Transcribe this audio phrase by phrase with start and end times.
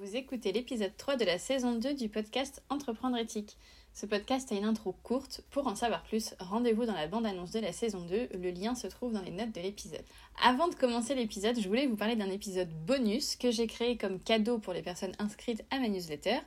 [0.00, 3.58] Vous écoutez l'épisode 3 de la saison 2 du podcast Entreprendre éthique.
[3.92, 5.42] Ce podcast a une intro courte.
[5.50, 8.30] Pour en savoir plus, rendez-vous dans la bande-annonce de la saison 2.
[8.32, 10.02] Le lien se trouve dans les notes de l'épisode.
[10.42, 14.20] Avant de commencer l'épisode, je voulais vous parler d'un épisode bonus que j'ai créé comme
[14.20, 16.38] cadeau pour les personnes inscrites à ma newsletter.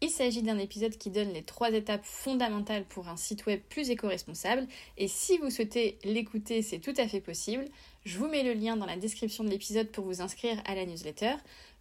[0.00, 3.90] Il s'agit d'un épisode qui donne les trois étapes fondamentales pour un site web plus
[3.90, 4.66] éco-responsable.
[4.96, 7.64] Et si vous souhaitez l'écouter, c'est tout à fait possible.
[8.04, 10.86] Je vous mets le lien dans la description de l'épisode pour vous inscrire à la
[10.86, 11.34] newsletter.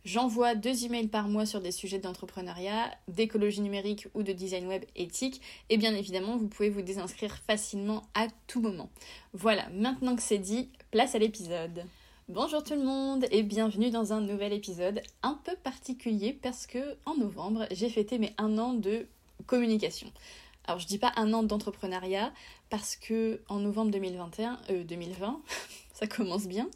[0.04, 4.84] J'envoie deux emails par mois sur des sujets d'entrepreneuriat, d'écologie numérique ou de design web
[4.96, 5.42] éthique.
[5.70, 8.90] Et bien évidemment, vous pouvez vous désinscrire facilement à tout moment.
[9.34, 11.86] Voilà, maintenant que c'est dit, place à l'épisode.
[12.30, 16.96] Bonjour tout le monde et bienvenue dans un nouvel épisode un peu particulier parce que
[17.06, 19.06] en novembre j'ai fêté mes un an de
[19.46, 20.12] communication.
[20.66, 22.32] Alors je dis pas un an d'entrepreneuriat
[22.70, 25.42] parce que en novembre 2021, euh, 2020,
[26.02, 26.68] ça commence bien,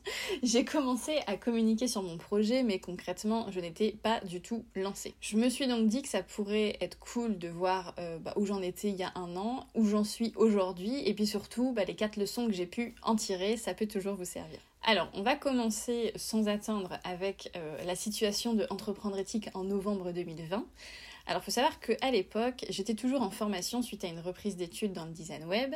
[0.43, 5.15] j'ai commencé à communiquer sur mon projet mais concrètement je n'étais pas du tout lancée.
[5.19, 8.45] Je me suis donc dit que ça pourrait être cool de voir euh, bah, où
[8.45, 11.85] j'en étais il y a un an, où j'en suis aujourd'hui et puis surtout bah,
[11.85, 14.59] les quatre leçons que j'ai pu en tirer, ça peut toujours vous servir.
[14.87, 20.11] Alors, on va commencer sans attendre avec euh, la situation de Entreprendre éthique en novembre
[20.11, 20.63] 2020.
[21.25, 24.93] Alors, il faut savoir qu'à l'époque, j'étais toujours en formation suite à une reprise d'études
[24.93, 25.73] dans le design web.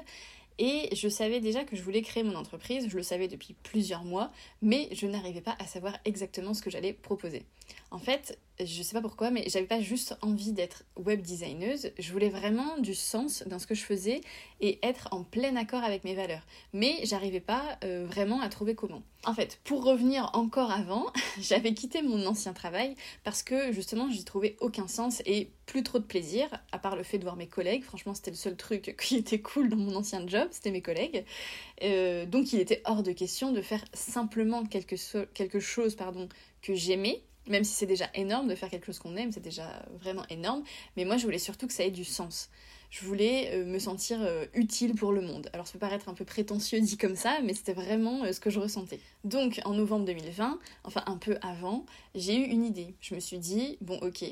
[0.59, 4.03] Et je savais déjà que je voulais créer mon entreprise, je le savais depuis plusieurs
[4.03, 4.29] mois,
[4.61, 7.45] mais je n'arrivais pas à savoir exactement ce que j'allais proposer.
[7.91, 12.11] En fait, je sais pas pourquoi, mais j'avais pas juste envie d'être web designeuse, je
[12.11, 14.21] voulais vraiment du sens dans ce que je faisais
[14.59, 16.45] et être en plein accord avec mes valeurs.
[16.73, 19.01] Mais j'arrivais pas euh, vraiment à trouver comment.
[19.23, 21.07] En fait, pour revenir encore avant,
[21.39, 25.99] j'avais quitté mon ancien travail parce que justement j'y trouvais aucun sens et plus trop
[25.99, 27.83] de plaisir, à part le fait de voir mes collègues.
[27.83, 31.25] Franchement, c'était le seul truc qui était cool dans mon ancien job, c'était mes collègues.
[31.81, 34.95] Euh, donc il était hors de question de faire simplement quelque,
[35.33, 36.27] quelque chose pardon,
[36.61, 39.83] que j'aimais même si c'est déjà énorme de faire quelque chose qu'on aime, c'est déjà
[39.99, 40.63] vraiment énorme,
[40.95, 42.49] mais moi je voulais surtout que ça ait du sens.
[42.89, 45.49] Je voulais euh, me sentir euh, utile pour le monde.
[45.53, 48.39] Alors ça peut paraître un peu prétentieux dit comme ça, mais c'était vraiment euh, ce
[48.39, 48.99] que je ressentais.
[49.23, 51.85] Donc en novembre 2020, enfin un peu avant,
[52.15, 52.95] j'ai eu une idée.
[52.99, 54.25] Je me suis dit, bon ok,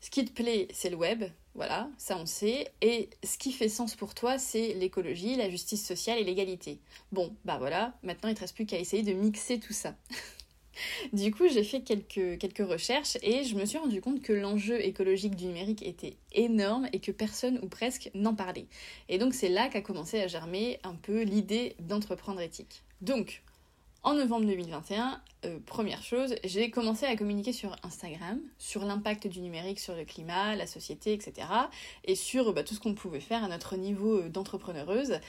[0.00, 3.70] ce qui te plaît c'est le web, voilà, ça on sait, et ce qui fait
[3.70, 6.80] sens pour toi c'est l'écologie, la justice sociale et l'égalité.
[7.10, 9.94] Bon, bah voilà, maintenant il te reste plus qu'à essayer de mixer tout ça.
[11.12, 15.36] Du coup, j'ai fait quelques, recherches et je me suis rendu compte que l'enjeu écologique
[15.36, 18.66] du numérique était énorme et que personne ou presque n'en parlait.
[19.08, 22.82] Et donc c'est là qu'a commencé à germer un peu l'idée d'entreprendre éthique.
[23.00, 23.42] Donc,
[24.02, 29.40] en novembre 2021, euh, première chose, j'ai commencé à communiquer sur Instagram, sur l'impact du
[29.40, 31.48] numérique sur le climat, la société, etc.
[32.04, 35.20] Et sur bah, tout ce qu'on pouvait faire à notre niveau euh, d'entrepreneureuse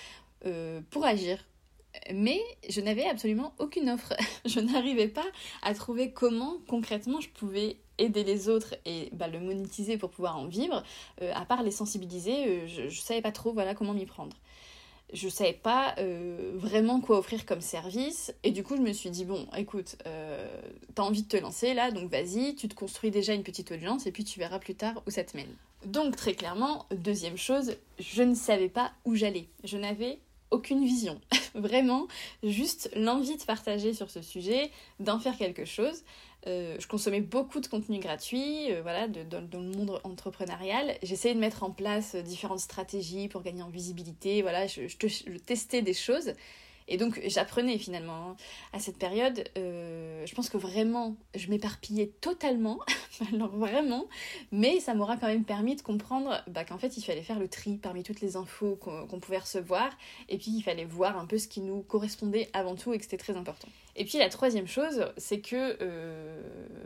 [0.45, 1.39] euh, pour agir
[2.13, 4.13] mais je n'avais absolument aucune offre.
[4.45, 5.25] Je n'arrivais pas
[5.63, 10.37] à trouver comment concrètement je pouvais aider les autres et bah, le monétiser pour pouvoir
[10.37, 10.83] en vivre,
[11.21, 14.35] euh, à part les sensibiliser, euh, je, je savais pas trop voilà comment m'y prendre.
[15.13, 19.11] Je savais pas euh, vraiment quoi offrir comme service et du coup je me suis
[19.11, 19.97] dit bon écoute
[20.95, 24.07] t'as envie de te lancer là donc vas-y tu te construis déjà une petite audience
[24.07, 25.53] et puis tu verras plus tard où ça te mène.
[25.85, 30.17] Donc très clairement deuxième chose je ne savais pas où j'allais je n'avais
[30.51, 31.19] aucune vision.
[31.55, 32.07] Vraiment,
[32.43, 36.03] juste l'envie de partager sur ce sujet, d'en faire quelque chose.
[36.47, 40.95] Euh, je consommais beaucoup de contenu gratuit, euh, voilà, dans le monde entrepreneurial.
[41.01, 44.41] J'essayais de mettre en place différentes stratégies pour gagner en visibilité.
[44.41, 46.33] Voilà, je testais des choses.
[46.87, 48.35] Et donc j'apprenais finalement hein.
[48.73, 49.43] à cette période.
[49.57, 52.79] Euh, je pense que vraiment je m'éparpillais totalement,
[53.33, 54.07] alors vraiment,
[54.51, 57.47] mais ça m'aura quand même permis de comprendre bah, qu'en fait il fallait faire le
[57.47, 59.89] tri parmi toutes les infos qu'on qu pouvait recevoir,
[60.29, 63.03] et puis il fallait voir un peu ce qui nous correspondait avant tout et que
[63.03, 63.67] c'était très important.
[63.95, 66.41] Et puis la troisième chose, c'est que euh,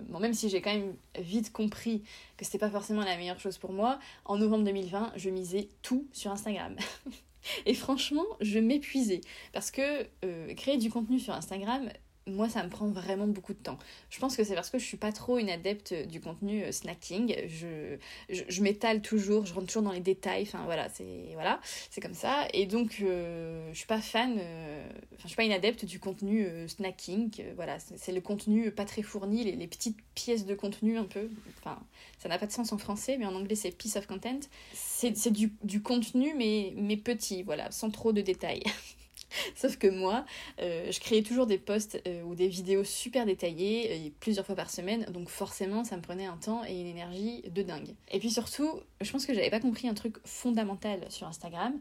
[0.07, 2.03] bon, même si j'ai quand même vite compris
[2.37, 6.07] que c'était pas forcément la meilleure chose pour moi, en novembre 2020, je misais tout
[6.13, 6.75] sur Instagram.
[7.65, 9.21] Et franchement, je m'épuisais.
[9.53, 11.89] Parce que euh, créer du contenu sur Instagram,
[12.29, 13.77] moi, ça me prend vraiment beaucoup de temps.
[14.09, 16.71] Je pense que c'est parce que je suis pas trop une adepte du contenu euh,
[16.71, 17.35] snacking.
[17.47, 17.97] Je,
[18.29, 20.43] je, m'étale toujours, je rentre toujours dans les détails.
[20.43, 21.59] Enfin voilà, c'est voilà,
[21.89, 22.47] c'est comme ça.
[22.53, 24.37] Et donc, euh, je suis pas fan.
[24.39, 24.89] Euh,
[25.21, 27.43] je suis pas une adepte du contenu euh, snacking.
[27.55, 31.29] voilà, c'est le contenu pas très fourni, les, les, petites pièces de contenu un peu.
[31.59, 31.79] Enfin,
[32.17, 34.39] ça n'a pas de sens en français, mais en anglais c'est piece of content.
[34.73, 38.63] C'est du, du contenu, mais mais petit, voilà, sans trop de détails.
[39.55, 40.25] Sauf que moi,
[40.61, 44.55] euh, je créais toujours des posts euh, ou des vidéos super détaillées, euh, plusieurs fois
[44.55, 47.95] par semaine, donc forcément ça me prenait un temps et une énergie de dingue.
[48.11, 51.73] Et puis surtout, je pense que j'avais pas compris un truc fondamental sur Instagram.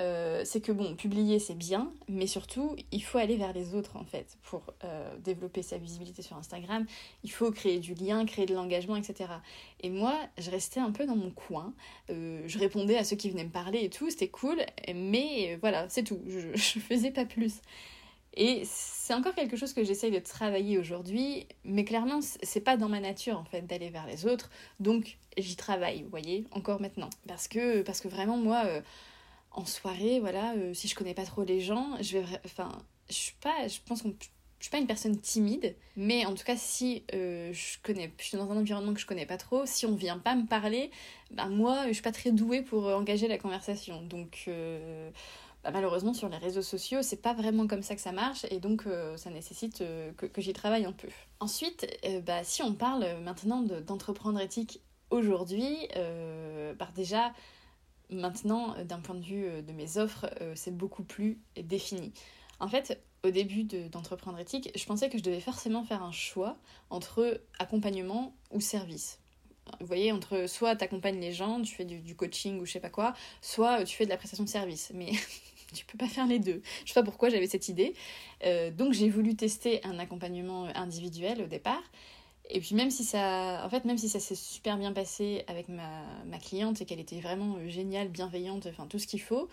[0.00, 3.96] Euh, c'est que bon, publier c'est bien, mais surtout il faut aller vers les autres
[3.96, 6.86] en fait pour euh, développer sa visibilité sur Instagram.
[7.24, 9.30] Il faut créer du lien, créer de l'engagement, etc.
[9.80, 11.74] Et moi, je restais un peu dans mon coin.
[12.10, 15.88] Euh, je répondais à ceux qui venaient me parler et tout, c'était cool, mais voilà,
[15.90, 16.20] c'est tout.
[16.26, 17.60] Je, je faisais pas plus.
[18.34, 22.88] Et c'est encore quelque chose que j'essaye de travailler aujourd'hui, mais clairement, c'est pas dans
[22.88, 24.48] ma nature en fait d'aller vers les autres,
[24.80, 27.10] donc j'y travaille, vous voyez, encore maintenant.
[27.28, 28.64] Parce que, parce que vraiment, moi
[29.54, 32.40] en soirée, voilà, euh, si je connais pas trop les gens, je vais.
[32.44, 32.70] Enfin,
[33.08, 33.66] je suis pas.
[33.68, 34.14] Je pense qu'on.
[34.58, 38.24] Je suis pas une personne timide, mais en tout cas, si euh, je connais, je
[38.24, 40.92] suis dans un environnement que je connais pas trop, si on vient pas me parler,
[41.32, 44.02] bah moi, je suis pas très douée pour euh, engager la conversation.
[44.02, 44.48] Donc,
[45.64, 48.60] bah, malheureusement, sur les réseaux sociaux, c'est pas vraiment comme ça que ça marche, et
[48.60, 48.84] donc
[49.16, 49.82] ça nécessite
[50.16, 51.08] que, j'y travaille un peu.
[51.40, 51.84] Ensuite,
[52.24, 55.88] bah, si on parle maintenant d'entreprendre éthique aujourd'hui,
[56.78, 57.32] bah, déjà,
[58.12, 62.12] Maintenant, euh, d'un point de vue euh, de mes offres, euh, c'est beaucoup plus défini.
[62.60, 66.56] En fait, au début d'entreprendre éthique, je pensais que je devais forcément faire un choix
[66.90, 69.18] entre accompagnement ou service.
[69.80, 72.80] Vous voyez, entre soit tu accompagnes les gens, tu fais du, coaching ou je sais
[72.80, 74.90] pas quoi, soit tu fais de la prestation de service.
[74.94, 75.12] Mais
[75.72, 76.62] tu peux pas faire les deux.
[76.84, 77.94] Je sais pas pourquoi j'avais cette idée.
[78.76, 81.82] donc j'ai voulu tester un accompagnement individuel au départ.
[82.48, 85.68] Et puis même si ça, en fait, même si ça s'est super bien passé avec
[85.68, 89.48] ma, ma cliente et qu'elle était vraiment euh, géniale, bienveillante, enfin tout ce qu'il faut,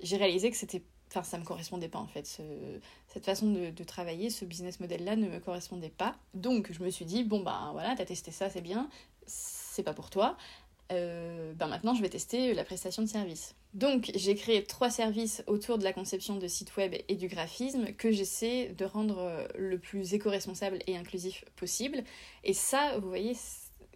[0.00, 2.26] j'ai réalisé que c'était, enfin ça me correspondait pas en fait.
[2.26, 2.42] Ce,
[3.08, 6.16] cette façon de, de, travailler, ce business model-là ne me correspondait pas.
[6.34, 8.88] Donc je me suis dit bon bah voilà, t'as testé ça, c'est bien,
[9.26, 10.36] c'est pas pour toi.
[10.92, 13.54] Euh, ben maintenant je vais tester la prestation de service.
[13.74, 17.92] Donc j'ai créé trois services autour de la conception de sites web et du graphisme
[17.92, 22.02] que j'essaie de rendre euh, le plus éco-responsable et inclusif possible.
[22.42, 23.36] Et ça, vous voyez,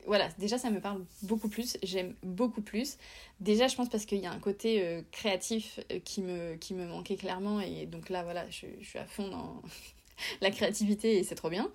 [0.06, 2.96] voilà, déjà ça me parle beaucoup plus, j'aime beaucoup plus.
[3.40, 6.86] Déjà je pense parce qu'il y a un côté euh, créatif qui, me, qui me
[6.86, 9.62] manquait clairement et donc là voilà, je, suis à fond dans
[10.40, 11.72] la créativité et c'est trop bien.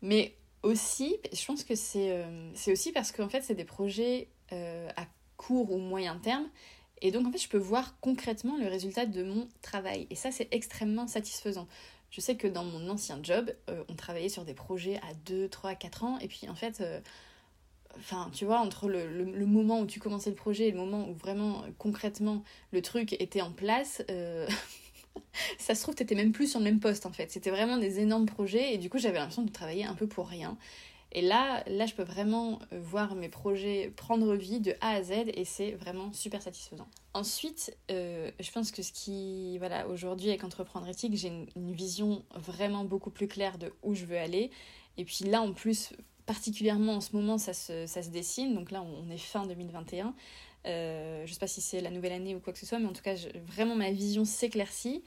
[0.00, 2.24] Mais aussi, je pense que c'est
[2.68, 5.06] aussi parce qu'en fait c'est des projets euh, à
[5.36, 6.48] court ou moyen terme.
[7.00, 10.06] Et donc, en fait, je peux voir concrètement le résultat de mon travail.
[10.10, 11.66] Et ça, c'est extrêmement satisfaisant.
[12.10, 15.48] Je sais que dans mon ancien job, euh, on travaillait sur des projets à 2,
[15.48, 16.18] 3, 4 ans.
[16.20, 17.00] Et puis, en fait, euh,
[18.32, 21.14] tu vois, entre le, le, moment où tu commençais le projet et le moment où
[21.14, 24.02] vraiment, concrètement, le truc était en place,
[25.58, 27.32] ça se trouve, t'étais même plus sur le même poste, en fait.
[27.32, 28.74] C'était vraiment des énormes projets.
[28.74, 30.56] Et du coup, j'avais l'impression de travailler un peu pour rien.
[31.14, 35.02] Et là, là, je peux vraiment euh, voir mes projets prendre vie de A à
[35.02, 36.86] Z et c'est vraiment super satisfaisant.
[37.12, 42.24] Ensuite, euh, je pense que ce qui, voilà, aujourd'hui avec Entreprendre éthique, j'ai une, vision
[42.34, 44.50] vraiment beaucoup plus claire de où je veux aller.
[44.96, 45.92] Et puis là, en plus,
[46.24, 48.54] particulièrement en ce moment, ça se, ça se dessine.
[48.54, 50.14] Donc là, on est fin 2021.
[50.66, 52.86] Euh, je sais pas si c'est la nouvelle année ou quoi que ce soit, mais
[52.86, 53.16] en tout cas,
[53.46, 55.02] vraiment ma vision s'éclaircit.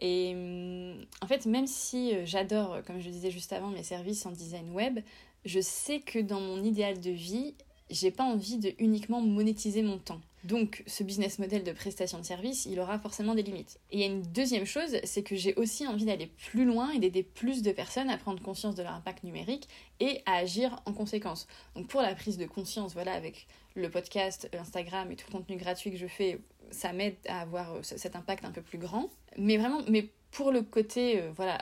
[0.00, 3.82] Et hum, en fait, même si euh, j'adore, comme je le disais juste avant, mes
[3.82, 5.00] services en design web,
[5.44, 7.54] je sais que dans mon idéal de vie,
[7.90, 10.20] j'ai pas envie de uniquement monétiser mon temps.
[10.44, 13.78] Donc, ce business model de prestation de service, il aura forcément des limites.
[13.90, 16.90] Et il y a une deuxième chose, c'est que j'ai aussi envie d'aller plus loin
[16.90, 19.68] et d'aider plus de personnes à prendre conscience de leur impact numérique
[20.00, 21.46] et à agir en conséquence.
[21.76, 23.46] Donc, pour la prise de conscience, voilà, avec
[23.76, 26.40] le podcast, Instagram et tout le contenu gratuit que je fais,
[26.72, 29.10] ça m'aide à avoir euh, cet impact un peu plus grand.
[29.38, 31.58] Mais vraiment, mais pour le côté, euh, voilà,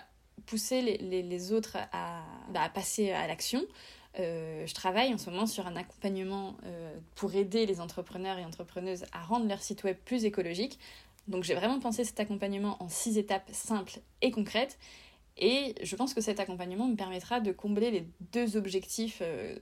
[0.51, 3.63] pousser les, autres à, bah, à, passer à l'action.
[4.19, 8.45] Euh, je travaille en ce moment sur un accompagnement euh, pour aider les entrepreneurs et
[8.45, 10.81] entrepreneuses à rendre leur site web plus écologique.
[11.29, 14.77] Donc j'ai vraiment pensé cet accompagnement en six étapes simples et concrètes.
[15.37, 19.57] Et je pense que cet accompagnement me permettra de combler les deux objectifs euh,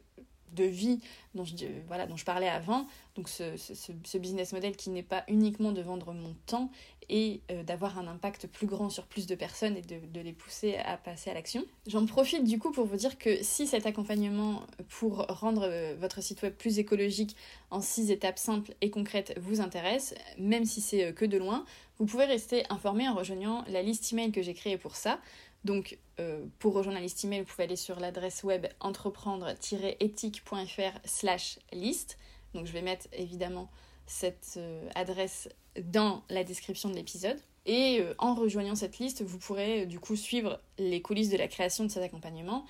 [0.58, 1.00] de vie
[1.34, 1.54] dont je,
[1.86, 2.86] voilà, dont je parlais avant.
[3.14, 6.70] Donc ce, ce, business model qui n'est pas uniquement de vendre mon temps
[7.08, 10.32] et euh, d'avoir un impact plus grand sur plus de personnes et de, de les
[10.32, 11.64] pousser à passer à l'action.
[11.86, 16.22] J'en profite du coup pour vous dire que si cet accompagnement pour rendre euh, votre
[16.22, 17.34] site web plus écologique
[17.70, 21.64] en six étapes simples et concrètes vous intéresse, même si c'est euh, que de loin,
[21.98, 25.18] vous pouvez rester informé en rejoignant la liste email que j'ai créée pour ça.
[25.64, 31.58] Donc, euh, pour rejoindre la liste email, vous pouvez aller sur l'adresse web entreprendre-éthique.fr slash
[31.72, 32.18] liste.
[32.54, 33.70] Donc, je vais mettre évidemment
[34.06, 35.48] cette euh, adresse
[35.82, 37.36] dans la description de l'épisode.
[37.66, 41.48] Et euh, en rejoignant cette liste, vous pourrez du coup suivre les coulisses de la
[41.48, 42.64] création de cet accompagnement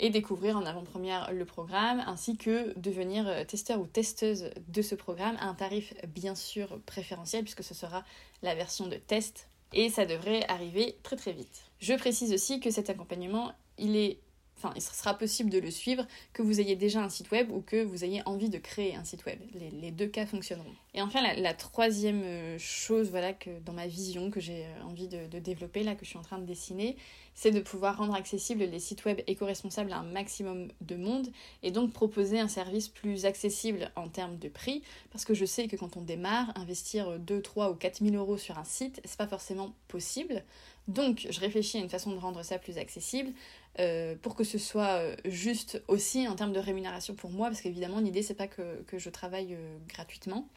[0.00, 5.36] et découvrir en avant-première le programme, ainsi que devenir testeur ou testeuse de ce programme
[5.40, 8.04] à un tarif bien sûr préférentiel, puisque ce sera
[8.42, 11.64] la version de test et ça devrait arriver très très vite.
[11.80, 14.20] Je précise aussi que cet accompagnement, il est
[14.58, 17.60] enfin, il sera possible de le suivre, que vous ayez déjà un site web ou
[17.60, 19.38] que vous ayez envie de créer un site web.
[19.54, 20.74] Les, deux cas fonctionneront.
[20.94, 25.08] Et enfin, la, troisième euh, chose, voilà, que dans ma vision que j'ai euh, envie
[25.08, 26.96] de, développer, là, que je suis en train de dessiner,
[27.34, 31.28] c'est de pouvoir rendre accessibles les sites web éco-responsables à un maximum de monde
[31.62, 35.68] et donc proposer un service plus accessible en termes de prix, parce que je sais
[35.68, 39.18] que quand on démarre, investir 2, 3 ou 4 000 euros sur un site, c'est
[39.18, 40.42] pas forcément possible.
[40.88, 43.32] Donc, je réfléchis à une façon de rendre ça plus accessible
[43.78, 47.60] euh, pour que ce soit euh, juste aussi en termes de rémunération pour moi, parce
[47.60, 50.48] qu'évidemment, l'idée, c'est pas que, je travaille euh, gratuitement.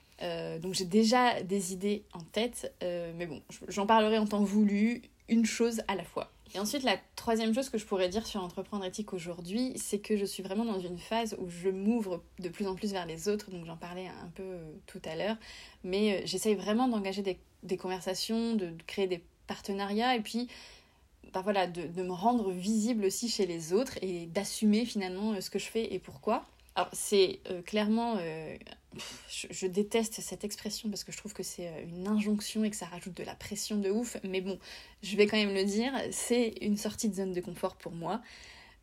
[0.62, 5.46] donc, j'ai déjà des idées en tête, mais bon, j'en parlerai en temps voulu, une
[5.46, 6.32] chose à la fois.
[6.54, 10.18] Et ensuite, la troisième chose que je pourrais dire sur entreprendre éthique aujourd'hui, c'est que
[10.18, 13.30] je suis vraiment dans une phase où je m'ouvre de plus en plus vers les
[13.30, 15.38] autres, donc j'en parlais un peu tout à l'heure,
[15.84, 20.48] mais j'essaye vraiment d'engager des, des, conversations, de créer des partenariat et puis
[21.34, 25.42] bah voilà, de, de, me rendre visible aussi chez les autres et d'assumer finalement euh,
[25.42, 26.46] ce que je fais et pourquoi.
[26.76, 28.56] Alors c'est euh, clairement, euh,
[29.30, 32.86] je, déteste cette expression parce que je trouve que c'est une injonction et que ça
[32.86, 34.60] rajoute de la pression de ouf, mais bon,
[35.04, 38.22] je vais quand même le dire, c'est une sortie de zone de confort pour moi.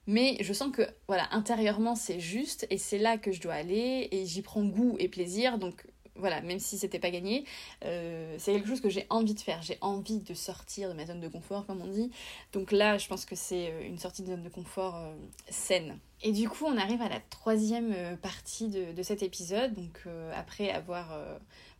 [0.07, 4.09] Mais je sens que voilà, intérieurement c'est juste et c'est là que je dois aller
[4.11, 5.85] et j'y prends goût et plaisir, donc
[6.19, 7.45] voilà, même si c'était pas gagné,
[7.85, 9.63] euh, c'est quelque chose que j'ai envie de faire.
[9.63, 12.11] J'ai envie de sortir de ma zone de confort, comme on dit.
[12.53, 15.15] Donc là, je pense que c'est euh, une sortie de zone de confort euh,
[15.49, 15.99] saine.
[16.23, 19.73] Et du coup, on arrive à la troisième partie de, cet épisode.
[19.75, 20.03] Donc
[20.35, 21.17] après avoir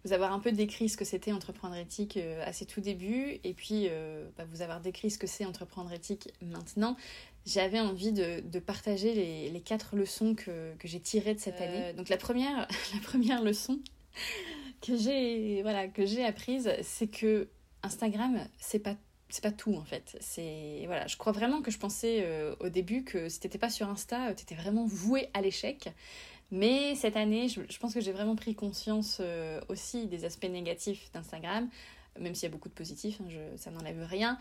[0.05, 2.17] vous avoir un peu décrit ce que c'était entreprendre éthique
[2.47, 3.89] à ses tout débuts, et puis
[4.37, 6.97] bah, vous avoir décrit ce que c'est entreprendre éthique maintenant,
[7.49, 9.13] j'avais envie de, partager
[9.51, 11.93] les, quatre leçons que, que j'ai tirées de cette année.
[11.95, 13.81] Donc la première, la première leçon,
[14.81, 17.49] que j'ai voilà que j'ai apprise, c'est que
[17.83, 18.97] Instagram c'est pas
[19.31, 20.17] c'est pas tout en fait.
[20.21, 23.71] C'est voilà, je crois vraiment que je pensais euh, au début que si t'étais pas
[23.71, 25.91] sur Insta, t'étais vraiment voué à l'échec.
[26.51, 31.11] Mais cette année, je, pense que j'ai vraiment pris conscience euh, aussi des aspects négatifs
[31.13, 31.69] d'Instagram,
[32.19, 34.39] même s'il y a beaucoup de positifs, hein, je, ça n'enlève rien.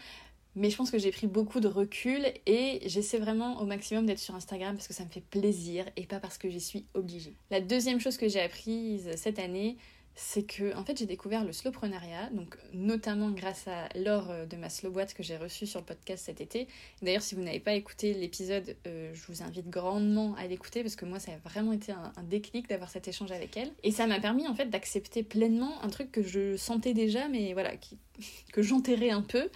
[0.56, 4.20] Mais je pense que j'ai pris beaucoup de recul et j'essaie vraiment au maximum d'être
[4.20, 7.36] sur Instagram parce que ça me fait plaisir et pas parce que j'y suis obligée.
[7.52, 9.78] La deuxième chose que j'ai apprise cette année,
[10.20, 14.58] c'est que en fait j'ai découvert le slowpreneuriat, donc notamment grâce à l'or euh, de
[14.58, 16.68] ma slow boîte que j'ai reçue sur le podcast cet été.
[17.04, 20.96] D'ailleurs, si vous n'avez pas écouté l'épisode, euh, je vous invite grandement à l'écouter parce
[20.96, 23.72] que moi ça a vraiment été un, déclic d'avoir cet échange avec elle.
[23.84, 27.54] Et ça m'a permis en fait d'accepter pleinement un truc que je sentais déjà, mais
[27.54, 27.74] voilà,
[28.54, 29.52] que j'enterrais un peu,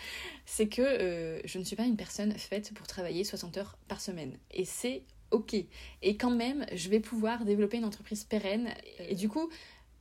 [0.45, 3.99] c'est que euh, je ne suis pas une personne faite pour travailler 60 heures par
[3.99, 4.37] semaine.
[4.51, 5.01] Et c'est
[5.31, 5.55] ok.
[6.03, 8.69] Et quand même, je vais pouvoir développer une entreprise pérenne.
[8.99, 9.49] Et du coup,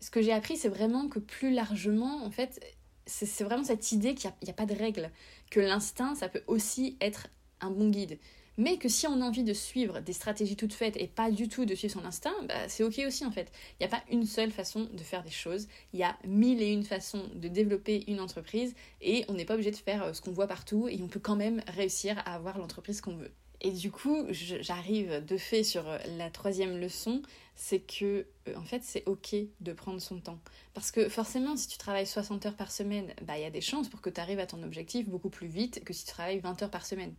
[0.00, 2.60] ce que j'ai appris, c'est vraiment que plus largement, en fait,
[3.06, 5.10] c'est vraiment cette idée qu'il n'y a, pas de règle,
[5.50, 7.28] que l'instinct, ça peut aussi être
[7.60, 8.18] un bon guide.
[8.56, 11.48] Mais que si on a envie de suivre des stratégies toutes faites et pas du
[11.48, 13.50] tout de suivre son instinct, bah, c'est ok aussi en fait.
[13.72, 16.60] Il n'y a pas une seule façon de faire des choses, il y a mille
[16.60, 20.12] et une façons de développer une entreprise et on n'est pas obligé de faire euh,
[20.12, 23.32] ce qu'on voit partout et on peut quand même réussir à avoir l'entreprise qu'on veut.
[23.62, 27.20] Et du coup, j'arrive de fait sur euh, la troisième leçon,
[27.54, 30.38] c'est que euh, en fait c'est ok de prendre son temps.
[30.72, 33.60] Parce que forcément, si tu travailles 60 heures par semaine, bah il y a des
[33.60, 36.40] chances pour que tu arrives à ton objectif beaucoup plus vite que si tu travailles
[36.40, 37.14] 20 heures par semaine.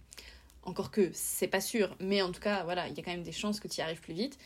[0.63, 3.23] Encore que c'est pas sûr, mais en tout cas, voilà, il y a quand même
[3.23, 4.37] des chances que tu y arrives plus vite.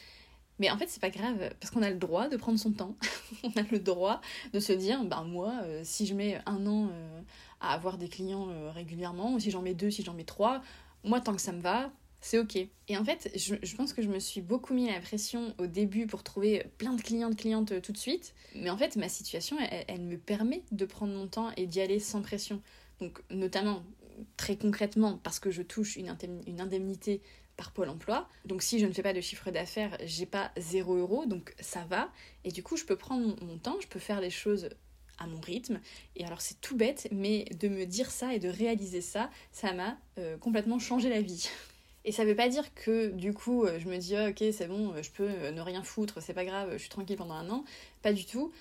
[0.59, 2.95] Mais en fait, c'est pas grave, parce qu'on a le droit de prendre son temps.
[3.43, 4.21] on a le droit
[4.53, 6.89] de se dire, ben moi, euh, si je mets un an
[7.59, 10.61] à avoir des clients régulièrement, ou si j'en mets deux, si j'en mets trois,
[11.05, 12.55] moi, tant que ça me va, c'est ok.
[12.55, 16.07] Et en fait, je, pense que je me suis beaucoup mis la pression au début
[16.07, 18.33] pour trouver plein de clients, de clientes euh, tout de suite.
[18.55, 19.57] Mais en fait, ma situation,
[19.87, 22.61] elle, me permet de prendre mon temps et d'y aller sans pression.
[22.99, 23.83] Donc, notamment,
[24.37, 26.15] très concrètement, parce que je touche une,
[26.47, 27.21] une indemnité
[27.57, 28.27] par Pôle emploi.
[28.45, 31.85] Donc si je ne fais pas de chiffre d'affaires, j'ai pas 0 euros, donc ça
[31.89, 32.11] va.
[32.43, 34.69] Et du coup, je peux prendre mon temps, je peux faire les choses
[35.17, 35.79] à mon rythme.
[36.15, 39.73] Et alors c'est tout bête, mais de me dire ça et de réaliser ça, ça
[39.73, 41.49] m'a euh, complètement changé la vie.
[42.07, 44.67] Et ça veut pas dire que du coup euh, je me dis ah, ok c'est
[44.67, 47.49] bon, euh, je peux ne rien foutre, c'est pas grave, je suis tranquille pendant un
[47.49, 47.65] an.
[48.01, 48.51] Pas du tout.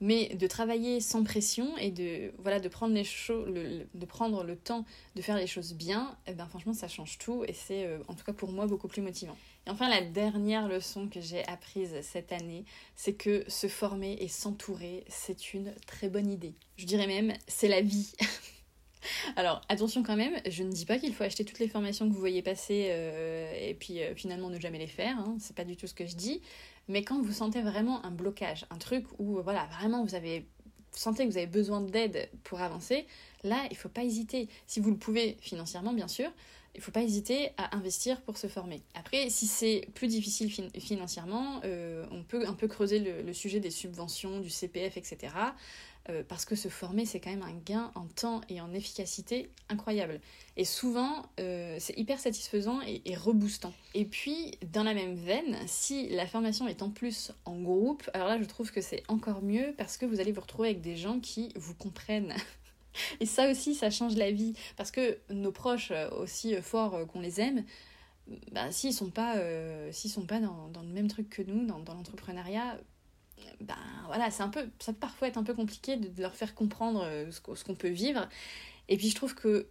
[0.00, 4.56] Mais de travailler sans pression et de voilà de prendre les choses, de prendre le
[4.56, 4.84] temps
[5.14, 8.24] de faire les choses bien, eh ben franchement ça change tout et c'est en tout
[8.24, 9.36] cas pour moi beaucoup plus motivant.
[9.66, 14.28] Et enfin, la dernière leçon que j'ai apprise cette année, c'est que se former et
[14.28, 16.54] s'entourer, c'est une très bonne idée.
[16.76, 18.12] Je dirais même, c'est la vie.
[19.36, 22.14] Alors attention quand même, je ne dis pas qu'il faut acheter toutes les formations que
[22.14, 25.36] vous voyez passer euh, et puis euh, finalement ne jamais les faire, hein.
[25.40, 26.40] c'est pas du tout ce que je dis.
[26.88, 30.46] Mais quand vous sentez vraiment un blocage, un truc où voilà vraiment vous avez
[30.98, 33.06] sentez que vous avez besoin d'aide pour avancer,
[33.44, 34.48] là, il ne faut pas hésiter.
[34.66, 36.30] Si vous le pouvez financièrement, bien sûr,
[36.74, 38.82] il ne faut pas hésiter à investir pour se former.
[38.94, 43.70] Après, si c'est plus difficile financièrement, euh, on peut un peu creuser le, sujet des
[43.70, 45.32] subventions, du CPF, etc.
[46.08, 49.50] Euh, parce que se former, c'est quand même un gain en temps et en efficacité
[49.68, 50.20] incroyable.
[50.56, 53.72] Et souvent, euh, c'est hyper satisfaisant et, reboostant.
[53.94, 58.28] Et puis, dans la même veine, si la formation est en plus en groupe, alors
[58.28, 60.96] là, je trouve que c'est encore mieux parce que vous allez vous retrouver avec des
[60.96, 62.34] gens qui vous comprennent
[63.20, 64.54] Et ça aussi, ça change la vie.
[64.76, 67.64] Parce que nos proches, euh, aussi euh, forts euh, qu'on les aime,
[68.52, 69.36] bah, s'ils sont pas,
[69.92, 72.76] s'ils sont pas dans, le même truc que nous, dans l'entrepreneuriat,
[73.60, 73.76] ben
[74.06, 77.06] voilà, c'est un peu, ça peut parfois être un peu compliqué de, leur faire comprendre
[77.30, 78.28] ce qu'on peut vivre.
[78.88, 79.68] Et puis je trouve que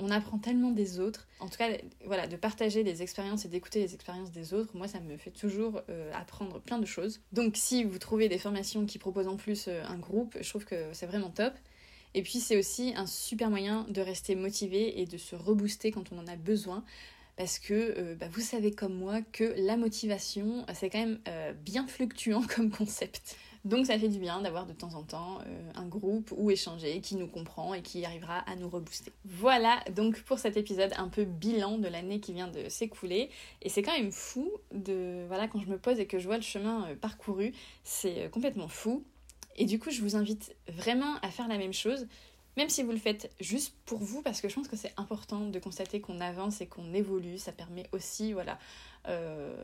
[0.00, 1.26] on apprend tellement des autres.
[1.40, 1.70] En tout cas,
[2.04, 5.32] voilà, de partager les expériences et d'écouter les expériences des autres, moi, ça me fait
[5.32, 5.82] toujours
[6.14, 7.20] apprendre plein de choses.
[7.32, 10.92] Donc, si vous trouvez des formations qui proposent en plus un groupe, je trouve que
[10.92, 11.52] c'est vraiment top.
[12.14, 16.12] Et puis c'est aussi un super moyen de rester motivé et de se rebooster quand
[16.12, 16.84] on en a besoin.
[17.38, 21.52] Parce que euh, bah, vous savez comme moi que la motivation, c'est quand même euh,
[21.52, 23.36] bien fluctuant comme concept.
[23.64, 27.00] Donc ça fait du bien d'avoir de temps en temps euh, un groupe où échanger,
[27.00, 29.12] qui nous comprend et qui arrivera à nous rebooster.
[29.24, 33.30] Voilà donc pour cet épisode un peu bilan de l'année qui vient de s'écouler.
[33.62, 35.24] Et c'est quand même fou de...
[35.28, 37.52] Voilà, quand je me pose et que je vois le chemin parcouru,
[37.84, 39.04] c'est complètement fou.
[39.54, 42.06] Et du coup, je vous invite vraiment à faire la même chose,
[42.58, 45.46] même si vous le faites juste pour vous, parce que je pense que c'est important
[45.46, 47.38] de constater qu'on avance et qu'on évolue.
[47.38, 48.58] Ça permet aussi, voilà,
[49.06, 49.54] euh,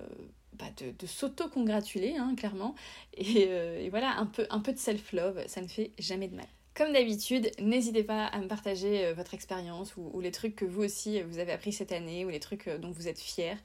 [0.52, 2.76] bah de, s'auto-congratuler, hein, clairement.
[3.18, 6.46] Euh, et, voilà, un peu, un peu de self-love, ça ne fait jamais de mal.
[6.74, 10.64] Comme d'habitude, n'hésitez pas à me partager euh, votre expérience ou, ou, les trucs que
[10.64, 13.56] vous aussi vous avez appris cette année ou les trucs dont vous êtes fiers.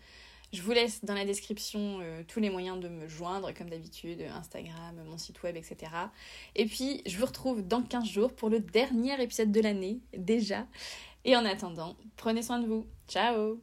[0.51, 4.21] Je vous laisse dans la description euh, tous les moyens de me joindre, comme d'habitude,
[4.21, 5.91] Instagram, mon site web, etc.
[6.55, 10.65] Et puis, je vous retrouve dans 15 jours pour le dernier épisode de l'année, déjà.
[11.25, 12.87] Et en attendant, prenez soin de vous.
[13.07, 13.59] Ciao